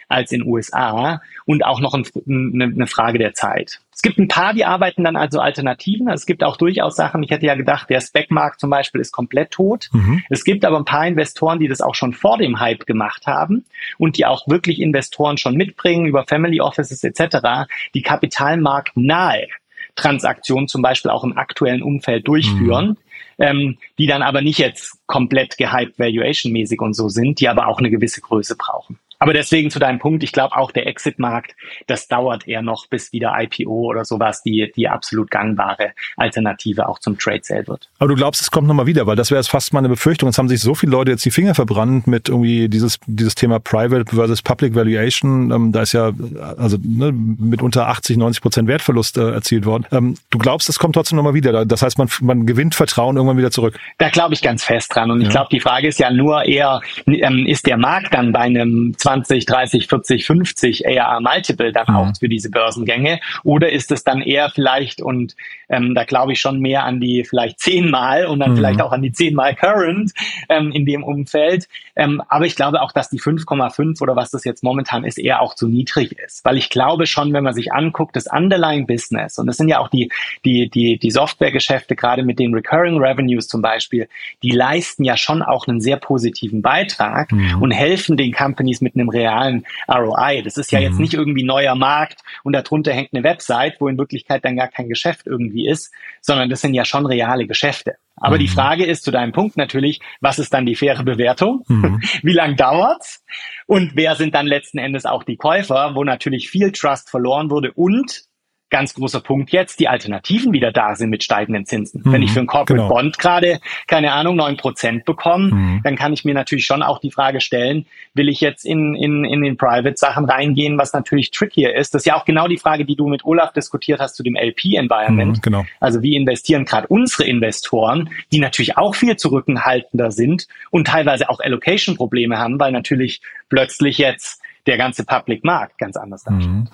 [0.10, 3.82] als in USA und auch noch ein, eine, eine Frage der Zeit.
[3.93, 6.08] Es gibt ein paar, die arbeiten dann also Alternativen.
[6.08, 9.52] Es gibt auch durchaus Sachen, ich hätte ja gedacht, der Spec-Markt zum Beispiel ist komplett
[9.52, 9.89] tot.
[9.91, 10.24] Mhm.
[10.30, 13.65] Es gibt aber ein paar Investoren, die das auch schon vor dem Hype gemacht haben
[13.98, 19.48] und die auch wirklich Investoren schon mitbringen über Family Offices etc., die kapitalmarktnahe
[19.96, 22.89] Transaktionen zum Beispiel auch im aktuellen Umfeld durchführen.
[22.89, 22.98] Mhm.
[23.39, 27.78] Ähm, die dann aber nicht jetzt komplett gehypt valuation-mäßig und so sind, die aber auch
[27.78, 28.98] eine gewisse Größe brauchen.
[29.19, 31.56] Aber deswegen zu deinem Punkt, ich glaube auch der Exit-Markt,
[31.88, 36.99] das dauert eher noch, bis wieder IPO oder sowas die, die absolut gangbare Alternative auch
[36.99, 37.89] zum Trade Sale wird.
[37.99, 40.30] Aber du glaubst, es kommt nochmal wieder, weil das wäre jetzt fast meine Befürchtung.
[40.30, 43.60] Es haben sich so viele Leute jetzt die Finger verbrannt mit irgendwie dieses, dieses Thema
[43.60, 45.51] Private versus Public Valuation.
[45.51, 46.12] Ähm, da ist ja
[46.58, 49.86] also ne, mit unter 80, 90 Prozent Wertverlust äh, erzielt worden.
[49.91, 51.65] Ähm, du glaubst, es kommt trotzdem nochmal wieder.
[51.65, 53.80] Das heißt, man, man gewinnt Vertrauen irgendwann wieder zurück.
[53.97, 55.10] Da glaube ich ganz fest dran.
[55.10, 55.32] Und ich ja.
[55.32, 59.46] glaube, die Frage ist ja nur eher, ähm, ist der Markt dann bei einem 20,
[59.46, 61.96] 30, 40, 50 ARA Multiple dann mhm.
[61.96, 63.22] auch für diese Börsengänge?
[63.46, 65.38] Oder ist es dann eher vielleicht, und
[65.70, 68.58] ähm, da glaube ich schon mehr an die vielleicht zehnmal und dann mhm.
[68.58, 70.12] vielleicht auch an die zehnmal Current
[70.50, 71.70] ähm, in dem Umfeld.
[71.96, 75.41] Ähm, aber ich glaube auch, dass die 5,5 oder was das jetzt momentan ist, eher
[75.41, 76.43] auch zu niedrig ist.
[76.43, 79.80] Weil ich glaube schon, wenn man sich anguckt, das Underlying Business, und das sind ja
[79.80, 80.12] auch die,
[80.43, 84.10] die, die, die Softwaregeschäfte, gerade mit den Recurring Revenues zum Beispiel,
[84.43, 87.62] die leisten ja schon auch einen sehr positiven Beitrag mhm.
[87.62, 90.42] und helfen den Companies mit einem realen ROI.
[90.44, 90.86] Das ist ja mhm.
[90.86, 94.68] jetzt nicht irgendwie neuer Markt und darunter hängt eine Website, wo in Wirklichkeit dann gar
[94.68, 97.96] kein Geschäft irgendwie ist, sondern das sind ja schon reale Geschäfte.
[98.16, 98.40] Aber mhm.
[98.40, 101.64] die Frage ist zu deinem Punkt natürlich, was ist dann die faire Bewertung?
[101.68, 102.02] Mhm.
[102.24, 103.24] Wie lang dauert's?
[103.68, 107.72] Und wer sind dann letzten Endes auch die Käufer, wo natürlich viel Trust verloren wurde
[107.74, 108.24] und
[108.69, 112.01] ganz großer Punkt jetzt, die Alternativen wieder da sind mit steigenden Zinsen.
[112.03, 112.89] Mhm, Wenn ich für einen Corporate genau.
[112.89, 115.82] Bond gerade, keine Ahnung, neun Prozent bekomme, mhm.
[115.84, 119.23] dann kann ich mir natürlich schon auch die Frage stellen, will ich jetzt in, in,
[119.23, 121.93] in den Private-Sachen reingehen, was natürlich trickier ist.
[121.93, 124.36] Das ist ja auch genau die Frage, die du mit Olaf diskutiert hast zu dem
[124.36, 125.38] LP-Environment.
[125.38, 125.65] Mhm, genau.
[125.80, 131.39] Also wie investieren gerade unsere Investoren, die natürlich auch viel zurückhaltender sind und teilweise auch
[131.39, 136.53] Allocation-Probleme haben, weil natürlich plötzlich jetzt der ganze Public Markt ganz anders darstellt.
[136.53, 136.67] Mhm.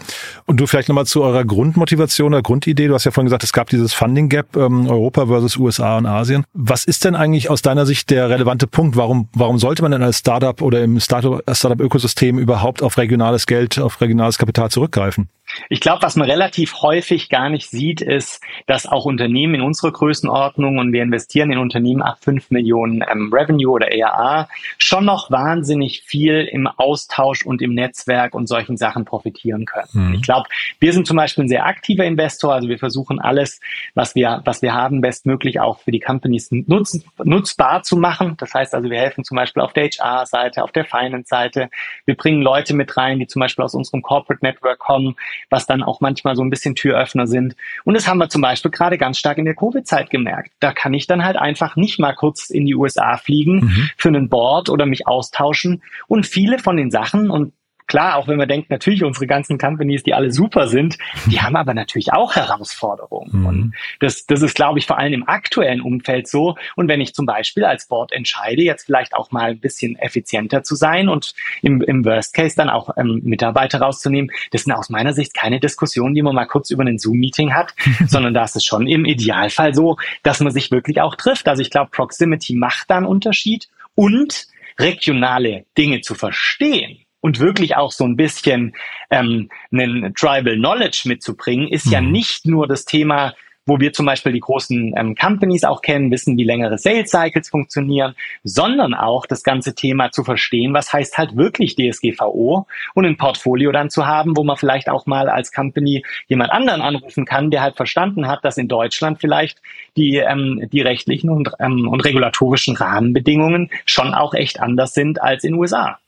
[0.45, 2.87] Und du vielleicht nochmal zu eurer Grundmotivation oder Grundidee.
[2.87, 6.05] Du hast ja vorhin gesagt, es gab dieses Funding Gap ähm, Europa versus USA und
[6.05, 6.43] Asien.
[6.53, 8.97] Was ist denn eigentlich aus deiner Sicht der relevante Punkt?
[8.97, 14.01] Warum, warum sollte man denn als Startup oder im Startup-Ökosystem überhaupt auf regionales Geld, auf
[14.01, 15.29] regionales Kapital zurückgreifen?
[15.69, 19.91] Ich glaube, was man relativ häufig gar nicht sieht, ist, dass auch Unternehmen in unserer
[19.91, 25.31] Größenordnung und wir investieren in Unternehmen ab 5 Millionen ähm, Revenue oder ERA schon noch
[25.31, 30.09] wahnsinnig viel im Austausch und im Netzwerk und solchen Sachen profitieren können.
[30.09, 30.13] Mhm.
[30.15, 30.47] Ich glaube,
[30.79, 33.59] wir sind zum Beispiel ein sehr aktiver Investor, also wir versuchen alles,
[33.95, 38.35] was wir, was wir haben, bestmöglich auch für die Companies nutz, nutzbar zu machen.
[38.37, 41.69] Das heißt also, wir helfen zum Beispiel auf der HR-Seite, auf der Finance-Seite.
[42.05, 45.15] Wir bringen Leute mit rein, die zum Beispiel aus unserem Corporate Network kommen,
[45.49, 47.55] was dann auch manchmal so ein bisschen Türöffner sind.
[47.83, 50.51] Und das haben wir zum Beispiel gerade ganz stark in der Covid-Zeit gemerkt.
[50.59, 53.89] Da kann ich dann halt einfach nicht mal kurz in die USA fliegen mhm.
[53.97, 55.83] für einen Board oder mich austauschen.
[56.07, 57.53] Und viele von den Sachen, und
[57.93, 61.55] Klar, auch wenn man denkt, natürlich unsere ganzen Companies, die alle super sind, die haben
[61.55, 63.29] aber natürlich auch Herausforderungen.
[63.31, 63.45] Mhm.
[63.45, 66.55] Und das, das ist, glaube ich, vor allem im aktuellen Umfeld so.
[66.75, 70.63] Und wenn ich zum Beispiel als Board entscheide, jetzt vielleicht auch mal ein bisschen effizienter
[70.63, 74.89] zu sein und im, im Worst Case dann auch ähm, Mitarbeiter rauszunehmen, das sind aus
[74.89, 77.75] meiner Sicht keine Diskussionen, die man mal kurz über ein Zoom-Meeting hat,
[78.07, 81.47] sondern da ist es schon im Idealfall so, dass man sich wirklich auch trifft.
[81.47, 84.47] Also ich glaube, Proximity macht da einen Unterschied und
[84.79, 88.75] regionale Dinge zu verstehen und wirklich auch so ein bisschen
[89.09, 91.91] ähm, einen Tribal Knowledge mitzubringen, ist mhm.
[91.93, 93.33] ja nicht nur das Thema,
[93.65, 97.49] wo wir zum Beispiel die großen ähm, Companies auch kennen, wissen, wie längere Sales Cycles
[97.49, 103.15] funktionieren, sondern auch das ganze Thema zu verstehen, was heißt halt wirklich DSGVO und ein
[103.15, 107.51] Portfolio dann zu haben, wo man vielleicht auch mal als Company jemand anderen anrufen kann,
[107.51, 109.61] der halt verstanden hat, dass in Deutschland vielleicht
[109.95, 115.45] die, ähm, die rechtlichen und, ähm, und regulatorischen Rahmenbedingungen schon auch echt anders sind als
[115.45, 115.99] in USA.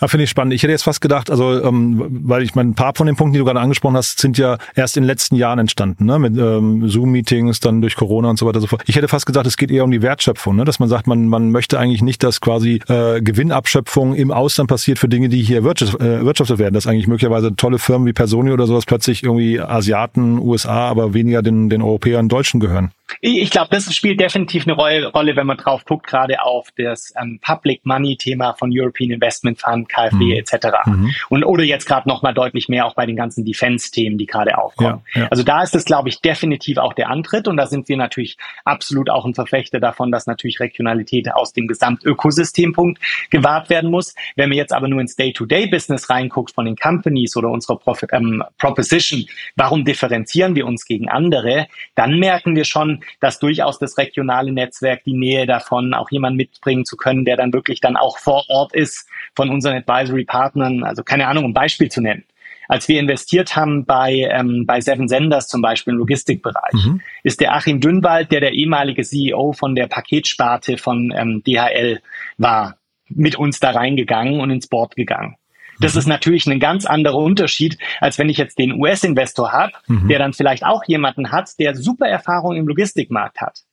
[0.00, 0.54] Ja, Finde ich spannend.
[0.54, 3.34] Ich hätte jetzt fast gedacht, also ähm, weil ich meine, ein paar von den Punkten,
[3.34, 6.18] die du gerade angesprochen hast, sind ja erst in den letzten Jahren entstanden, ne?
[6.18, 8.82] Mit ähm, Zoom-Meetings, dann durch Corona und so weiter und so fort.
[8.86, 10.64] Ich hätte fast gesagt, es geht eher um die Wertschöpfung, ne?
[10.64, 14.98] dass man sagt, man, man möchte eigentlich nicht, dass quasi äh, Gewinnabschöpfung im Ausland passiert
[14.98, 16.74] für Dinge, die hier wirtschaft, äh, wirtschaftet werden.
[16.74, 21.42] Dass eigentlich möglicherweise tolle Firmen wie Personio oder sowas plötzlich irgendwie Asiaten, USA, aber weniger
[21.42, 22.90] den, den Europäern, Deutschen gehören.
[23.20, 27.38] Ich glaube, das spielt definitiv eine Rolle, wenn man drauf guckt, gerade auf das ähm,
[27.40, 30.32] Public Money Thema von European Investment Fund, KfW mhm.
[30.32, 30.66] etc.
[30.86, 31.14] Mhm.
[31.28, 34.58] Und oder jetzt gerade noch mal deutlich mehr auch bei den ganzen Defense-Themen, die gerade
[34.58, 35.02] aufkommen.
[35.14, 35.28] Ja, ja.
[35.28, 38.36] Also da ist es, glaube ich, definitiv auch der Antritt und da sind wir natürlich
[38.64, 44.14] absolut auch ein Verfechter davon, dass natürlich Regionalität aus dem Gesamtökosystempunkt gewahrt werden muss.
[44.36, 48.42] Wenn man jetzt aber nur ins Day-to-Day-Business reinguckt von den Companies oder unserer Prof ähm,
[48.58, 54.52] Proposition, warum differenzieren wir uns gegen andere, dann merken wir schon, dass durchaus das regionale
[54.52, 58.44] Netzwerk, die Nähe davon, auch jemand mitbringen zu können, der dann wirklich dann auch vor
[58.48, 60.84] Ort ist von unseren Advisory-Partnern.
[60.84, 62.24] Also keine Ahnung, um ein Beispiel zu nennen
[62.70, 67.00] als wir investiert haben bei, ähm, bei Seven Senders zum Beispiel im Logistikbereich, mhm.
[67.24, 72.00] ist der Achim Dünnwald, der der ehemalige CEO von der Paketsparte von ähm, DHL
[72.38, 72.76] war,
[73.08, 75.34] mit uns da reingegangen und ins Board gegangen.
[75.80, 80.08] Das ist natürlich ein ganz anderer Unterschied, als wenn ich jetzt den US-Investor habe, mhm.
[80.08, 83.64] der dann vielleicht auch jemanden hat, der super Erfahrung im Logistikmarkt hat.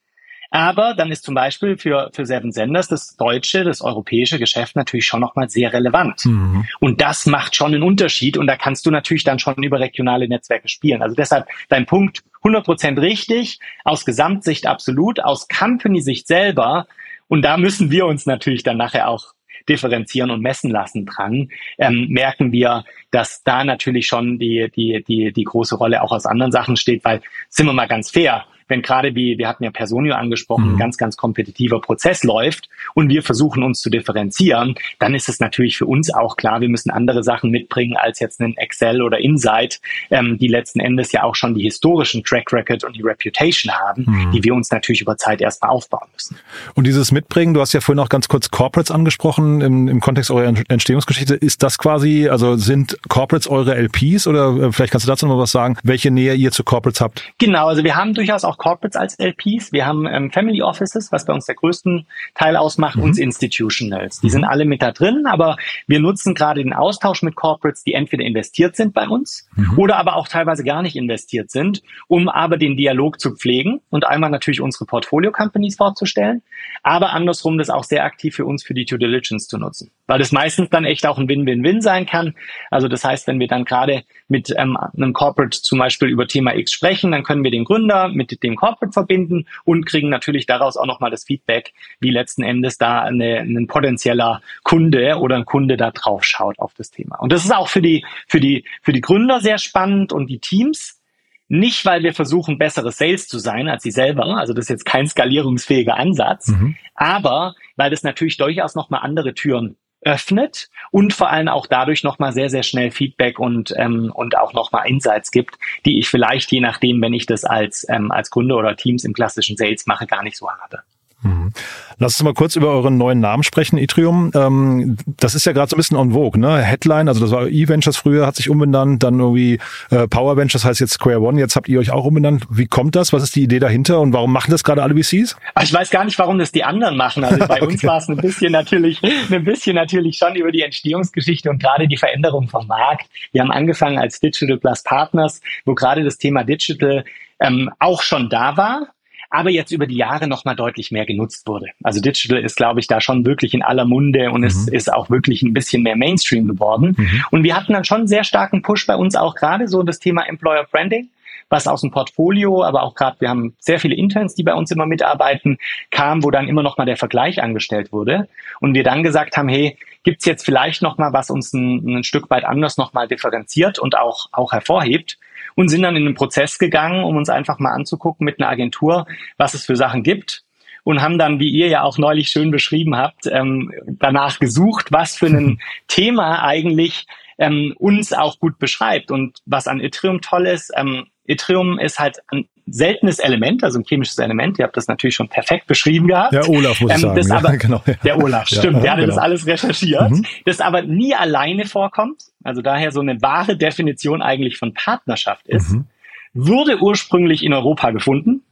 [0.50, 5.06] Aber dann ist zum Beispiel für, für Seven Senders das deutsche, das europäische Geschäft natürlich
[5.06, 6.26] schon nochmal sehr relevant.
[6.26, 6.66] Mhm.
[6.80, 10.28] Und das macht schon einen Unterschied und da kannst du natürlich dann schon über regionale
[10.28, 11.02] Netzwerke spielen.
[11.02, 16.88] Also deshalb dein Punkt 100% richtig, aus Gesamtsicht absolut, aus Company-Sicht selber.
[17.28, 19.34] Und da müssen wir uns natürlich dann nachher auch
[19.68, 25.32] differenzieren und messen lassen dran, ähm, merken wir, dass da natürlich schon die, die, die,
[25.32, 28.82] die große Rolle auch aus anderen Sachen steht, weil, sind wir mal ganz fair, wenn
[28.82, 30.76] gerade wie, wir hatten ja Personio angesprochen, mhm.
[30.76, 35.40] ein ganz, ganz kompetitiver Prozess läuft und wir versuchen uns zu differenzieren, dann ist es
[35.40, 39.20] natürlich für uns auch klar, wir müssen andere Sachen mitbringen als jetzt einen Excel oder
[39.20, 43.74] Insight, ähm, die letzten Endes ja auch schon die historischen Track Record und die Reputation
[43.74, 44.32] haben, mhm.
[44.32, 46.38] die wir uns natürlich über Zeit erstmal aufbauen müssen.
[46.76, 50.32] Und dieses Mitbringen, du hast ja vorhin auch ganz kurz Corporates angesprochen im, im Kontext
[50.32, 51.36] eurer Entstehungsgeschichte.
[51.36, 55.38] Ist das quasi, also sind Corporates eure LPs oder äh, vielleicht kannst du dazu noch
[55.38, 57.24] was sagen, welche Nähe ihr zu Corporates habt?
[57.38, 59.72] Genau, also wir haben durchaus auch Corporates als LPs.
[59.72, 63.04] Wir haben ähm, Family Offices, was bei uns der größten Teil ausmacht, mhm.
[63.04, 64.20] und Institutionals.
[64.20, 64.32] Die mhm.
[64.32, 68.24] sind alle mit da drin, aber wir nutzen gerade den Austausch mit Corporates, die entweder
[68.24, 69.78] investiert sind bei uns mhm.
[69.78, 74.06] oder aber auch teilweise gar nicht investiert sind, um aber den Dialog zu pflegen und
[74.06, 76.42] einmal natürlich unsere Portfolio-Companies vorzustellen,
[76.84, 80.20] aber andersrum das auch sehr aktiv für uns für die Due Diligence zu nutzen, weil
[80.20, 82.34] das meistens dann echt auch ein Win-Win-Win sein kann.
[82.72, 86.56] Also das heißt, wenn wir dann gerade mit ähm, einem Corporate zum Beispiel über Thema
[86.56, 90.78] X sprechen, dann können wir den Gründer mit dem Corporate verbinden und kriegen natürlich daraus
[90.78, 95.78] auch nochmal das Feedback, wie letzten Endes da eine, ein potenzieller Kunde oder ein Kunde
[95.78, 97.18] da drauf schaut auf das Thema.
[97.20, 100.40] Und das ist auch für die, für die, für die Gründer sehr spannend und die
[100.40, 101.02] Teams,
[101.50, 104.86] nicht, weil wir versuchen, bessere Sales zu sein als sie selber, also das ist jetzt
[104.86, 106.76] kein skalierungsfähiger Ansatz, mhm.
[106.94, 112.32] aber weil das natürlich durchaus nochmal andere Türen öffnet und vor allem auch dadurch nochmal
[112.32, 116.62] sehr, sehr schnell Feedback und, ähm, und auch nochmal Insights gibt, die ich vielleicht je
[116.62, 120.24] nachdem, wenn ich das als, ähm, als Gründer oder Teams im klassischen Sales mache, gar
[120.24, 120.84] nicht so habe.
[121.24, 121.52] Mhm.
[121.98, 124.32] Lass uns mal kurz über euren neuen Namen sprechen, Itrium.
[124.36, 126.62] Ähm, das ist ja gerade so ein bisschen on vogue, ne?
[126.62, 130.80] Headline, also das war E-Ventures früher, hat sich umbenannt, dann irgendwie äh, Power Ventures heißt
[130.80, 132.46] jetzt Square One, jetzt habt ihr euch auch umbenannt.
[132.52, 133.14] Wie kommt das?
[133.14, 135.36] Was ist die Idee dahinter und warum machen das gerade alle VCs?
[135.64, 137.24] Ich weiß gar nicht, warum das die anderen machen.
[137.24, 137.74] Also bei okay.
[137.74, 141.88] uns war es ein bisschen natürlich, ein bisschen natürlich schon über die Entstehungsgeschichte und gerade
[141.88, 143.08] die Veränderung vom Markt.
[143.32, 147.04] Wir haben angefangen als Digital Plus Partners, wo gerade das Thema Digital
[147.40, 148.88] ähm, auch schon da war,
[149.30, 151.68] aber jetzt über die Jahre nochmal deutlich mehr genutzt wurde.
[151.84, 154.48] Also Digital ist, glaube ich, da schon wirklich in aller Munde und mhm.
[154.48, 156.96] es ist auch wirklich ein bisschen mehr Mainstream geworden.
[156.98, 157.24] Mhm.
[157.32, 160.00] Und wir hatten dann schon einen sehr starken Push bei uns auch gerade so das
[160.00, 161.10] Thema Employer Branding
[161.50, 164.72] was aus dem Portfolio, aber auch gerade, wir haben sehr viele Interns, die bei uns
[164.72, 165.58] immer mitarbeiten,
[165.92, 168.28] kam, wo dann immer noch mal der Vergleich angestellt wurde.
[168.60, 172.04] Und wir dann gesagt haben, hey, gibt's jetzt vielleicht noch mal, was uns ein, ein
[172.04, 175.18] Stück weit anders noch mal differenziert und auch, auch hervorhebt
[175.58, 179.08] und sind dann in den Prozess gegangen, um uns einfach mal anzugucken mit einer Agentur,
[179.38, 180.44] was es für Sachen gibt
[180.84, 185.16] und haben dann, wie ihr ja auch neulich schön beschrieben habt, ähm, danach gesucht, was
[185.18, 187.08] für ein Thema eigentlich
[187.40, 189.12] ähm, uns auch gut beschreibt.
[189.12, 193.86] Und was an Ethereum toll ist, ähm, Yttrium ist halt ein seltenes Element, also ein
[193.86, 194.60] chemisches Element.
[194.60, 196.34] Ihr habt das natürlich schon perfekt beschrieben gehabt.
[196.34, 197.28] Der Olaf muss ähm, sagen.
[197.28, 197.94] Ja, aber, genau, ja.
[198.04, 198.78] Der Olaf, stimmt.
[198.78, 199.16] Ja, der hatte genau.
[199.16, 200.12] das alles recherchiert.
[200.12, 200.26] Mhm.
[200.46, 202.24] Das aber nie alleine vorkommt.
[202.48, 205.74] Also daher so eine wahre Definition eigentlich von Partnerschaft ist.
[205.74, 205.86] Mhm.
[206.34, 208.44] Wurde ursprünglich in Europa gefunden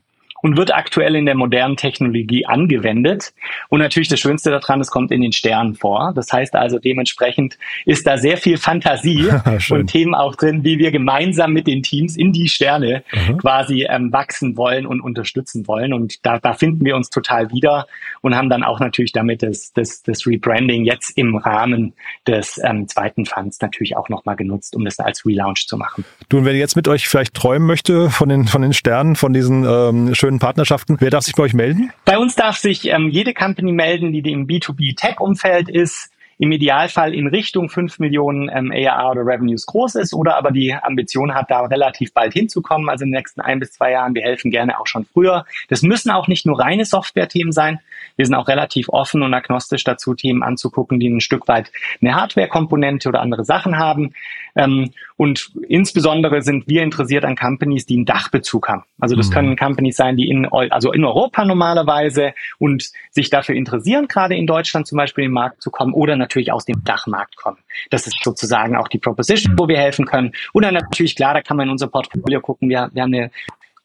[0.46, 3.34] und wird aktuell in der modernen Technologie angewendet.
[3.70, 6.14] Und natürlich das Schönste daran, es kommt in den Sternen vor.
[6.16, 9.28] Das heißt also dementsprechend ist da sehr viel Fantasie
[9.72, 13.38] und Themen auch drin, wie wir gemeinsam mit den Teams in die Sterne mhm.
[13.40, 15.94] quasi ähm, wachsen wollen und unterstützen wollen.
[15.94, 17.88] Und da, da finden wir uns total wieder
[18.22, 21.94] und haben dann auch natürlich damit das, das, das Rebranding jetzt im Rahmen
[22.28, 26.06] des ähm, zweiten Funds natürlich auch nochmal genutzt, um das als Relaunch zu machen.
[26.30, 29.34] Du, und wer jetzt mit euch vielleicht träumen möchte von den, von den Sternen, von
[29.34, 30.98] diesen ähm, schönen schönen Partnerschaften.
[31.00, 31.92] Wer darf sich bei euch melden?
[32.04, 37.28] Bei uns darf sich ähm, jede Company melden, die im B2B-Tech-Umfeld ist im Idealfall in
[37.28, 41.62] Richtung 5 Millionen ähm, ARR oder Revenues groß ist oder aber die Ambition hat, da
[41.62, 44.14] relativ bald hinzukommen, also in den nächsten ein bis zwei Jahren.
[44.16, 45.46] Wir helfen gerne auch schon früher.
[45.70, 47.80] Das müssen auch nicht nur reine Software-Themen sein.
[48.18, 51.72] Wir sind auch relativ offen und agnostisch dazu, Themen anzugucken, die ein Stück weit
[52.02, 54.14] eine Hardware-Komponente oder andere Sachen haben.
[54.56, 58.84] Ähm, und insbesondere sind wir interessiert an Companies, die einen Dachbezug haben.
[59.00, 59.34] Also das mhm.
[59.34, 64.48] können Companies sein, die in, also in Europa normalerweise und sich dafür interessieren, gerade in
[64.48, 67.58] Deutschland zum Beispiel in den Markt zu kommen oder natürlich aus dem Dachmarkt kommen.
[67.90, 70.32] Das ist sozusagen auch die Proposition, wo wir helfen können.
[70.54, 72.70] Und dann natürlich, klar, da kann man in unser Portfolio gucken.
[72.70, 73.32] Wir, wir haben eine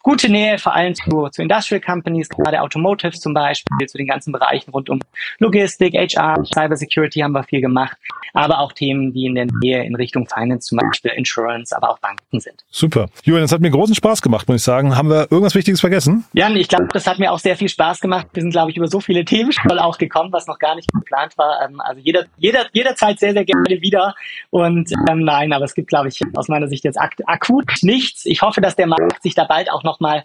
[0.02, 4.32] gute Nähe vor allem zu, zu Industrial Companies, gerade Automotives zum Beispiel, zu den ganzen
[4.32, 5.00] Bereichen rund um
[5.38, 7.96] Logistik, HR, Cybersecurity haben wir viel gemacht,
[8.32, 11.98] aber auch Themen, die in der Nähe in Richtung Finance, zum Beispiel Insurance, aber auch
[11.98, 12.64] Banken sind.
[12.70, 13.08] Super.
[13.24, 14.96] Julian, das hat mir großen Spaß gemacht, muss ich sagen.
[14.96, 16.24] Haben wir irgendwas Wichtiges vergessen?
[16.32, 18.28] Jan, ich glaube, das hat mir auch sehr viel Spaß gemacht.
[18.32, 20.92] Wir sind, glaube ich, über so viele Themen schon auch gekommen, was noch gar nicht
[20.92, 21.60] geplant war.
[21.64, 24.14] Ähm, also jeder, jeder, jederzeit sehr, sehr gerne wieder.
[24.50, 28.24] Und ähm, nein, aber es gibt, glaube ich, aus meiner Sicht jetzt ak akut nichts.
[28.26, 30.22] Ich hoffe, dass der Markt sich da bald auch nochmal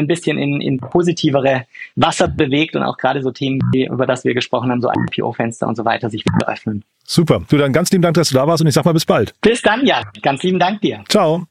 [0.00, 4.34] ein bisschen in, in positivere Wasser bewegt und auch gerade so Themen, über das wir
[4.34, 6.84] gesprochen haben, so IPO-Fenster und so weiter, sich wieder öffnen.
[7.04, 7.42] Super.
[7.48, 9.34] Du, dann ganz lieben Dank, dass du da warst und ich sag mal bis bald.
[9.40, 10.02] Bis dann, ja.
[10.22, 11.02] Ganz lieben Dank dir.
[11.08, 11.46] Ciao.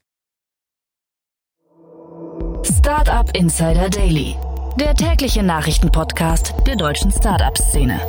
[2.64, 4.36] Startup Insider Daily,
[4.80, 8.00] der tägliche Nachrichtenpodcast der deutschen Startup-Szene.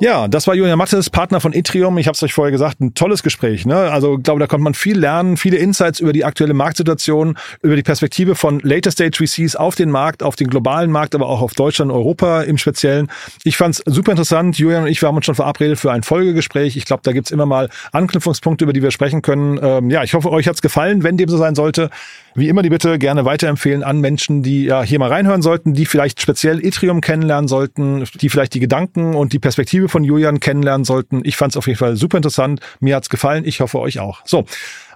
[0.00, 1.96] Ja, das war Julian Mattes, Partner von Etrium.
[1.98, 3.64] Ich habe es euch vorher gesagt, ein tolles Gespräch.
[3.64, 3.76] Ne?
[3.76, 7.76] Also ich glaube, da konnte man viel lernen, viele Insights über die aktuelle Marktsituation, über
[7.76, 11.40] die Perspektive von Later Stage VCs auf den Markt, auf den globalen Markt, aber auch
[11.40, 13.08] auf Deutschland, Europa im Speziellen.
[13.44, 14.58] Ich fand es super interessant.
[14.58, 16.76] Julian und ich, wir haben uns schon verabredet für ein Folgegespräch.
[16.76, 19.60] Ich glaube, da gibt's immer mal Anknüpfungspunkte, über die wir sprechen können.
[19.62, 21.04] Ähm, ja, ich hoffe, euch hat's gefallen.
[21.04, 21.90] Wenn dem so sein sollte,
[22.34, 25.86] wie immer die Bitte gerne weiterempfehlen an Menschen, die ja hier mal reinhören sollten, die
[25.86, 30.84] vielleicht speziell Etrium kennenlernen sollten, die vielleicht die Gedanken und die Perspektive von Julian kennenlernen
[30.84, 31.22] sollten.
[31.24, 32.60] Ich fand es auf jeden Fall super interessant.
[32.80, 33.44] Mir hat's gefallen.
[33.46, 34.22] Ich hoffe euch auch.
[34.24, 34.44] So,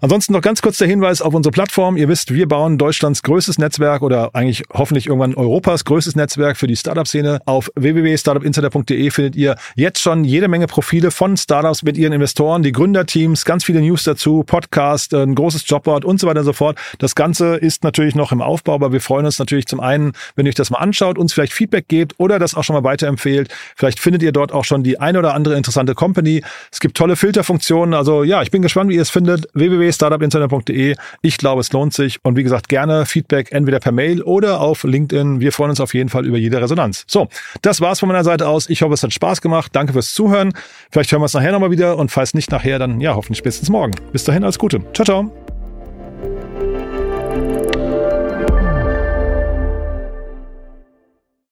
[0.00, 1.96] Ansonsten noch ganz kurz der Hinweis auf unsere Plattform.
[1.96, 6.68] Ihr wisst, wir bauen Deutschlands größtes Netzwerk oder eigentlich hoffentlich irgendwann Europas größtes Netzwerk für
[6.68, 7.40] die Startup-Szene.
[7.46, 12.70] Auf www.startupinsider.de findet ihr jetzt schon jede Menge Profile von Startups mit ihren Investoren, die
[12.70, 16.78] Gründerteams, ganz viele News dazu, Podcast, ein großes Jobboard und so weiter und so fort.
[16.98, 20.46] Das Ganze ist natürlich noch im Aufbau, aber wir freuen uns natürlich zum einen, wenn
[20.46, 23.48] ihr euch das mal anschaut, uns vielleicht Feedback gebt oder das auch schon mal weiterempfehlt.
[23.76, 26.42] Vielleicht findet ihr dort auch schon die eine oder andere interessante Company.
[26.70, 27.94] Es gibt tolle Filterfunktionen.
[27.94, 29.48] Also ja, ich bin gespannt, wie ihr es findet.
[29.54, 30.94] www www.startupinsider.de.
[31.22, 32.18] Ich glaube, es lohnt sich.
[32.22, 35.40] Und wie gesagt, gerne Feedback entweder per Mail oder auf LinkedIn.
[35.40, 37.04] Wir freuen uns auf jeden Fall über jede Resonanz.
[37.06, 37.28] So,
[37.62, 38.68] das war's von meiner Seite aus.
[38.68, 39.74] Ich hoffe, es hat Spaß gemacht.
[39.74, 40.52] Danke fürs Zuhören.
[40.90, 43.70] Vielleicht hören wir es nachher nochmal wieder und falls nicht nachher, dann ja, hoffentlich spätestens
[43.70, 43.94] morgen.
[44.12, 44.80] Bis dahin, alles Gute.
[44.92, 45.47] Ciao, ciao.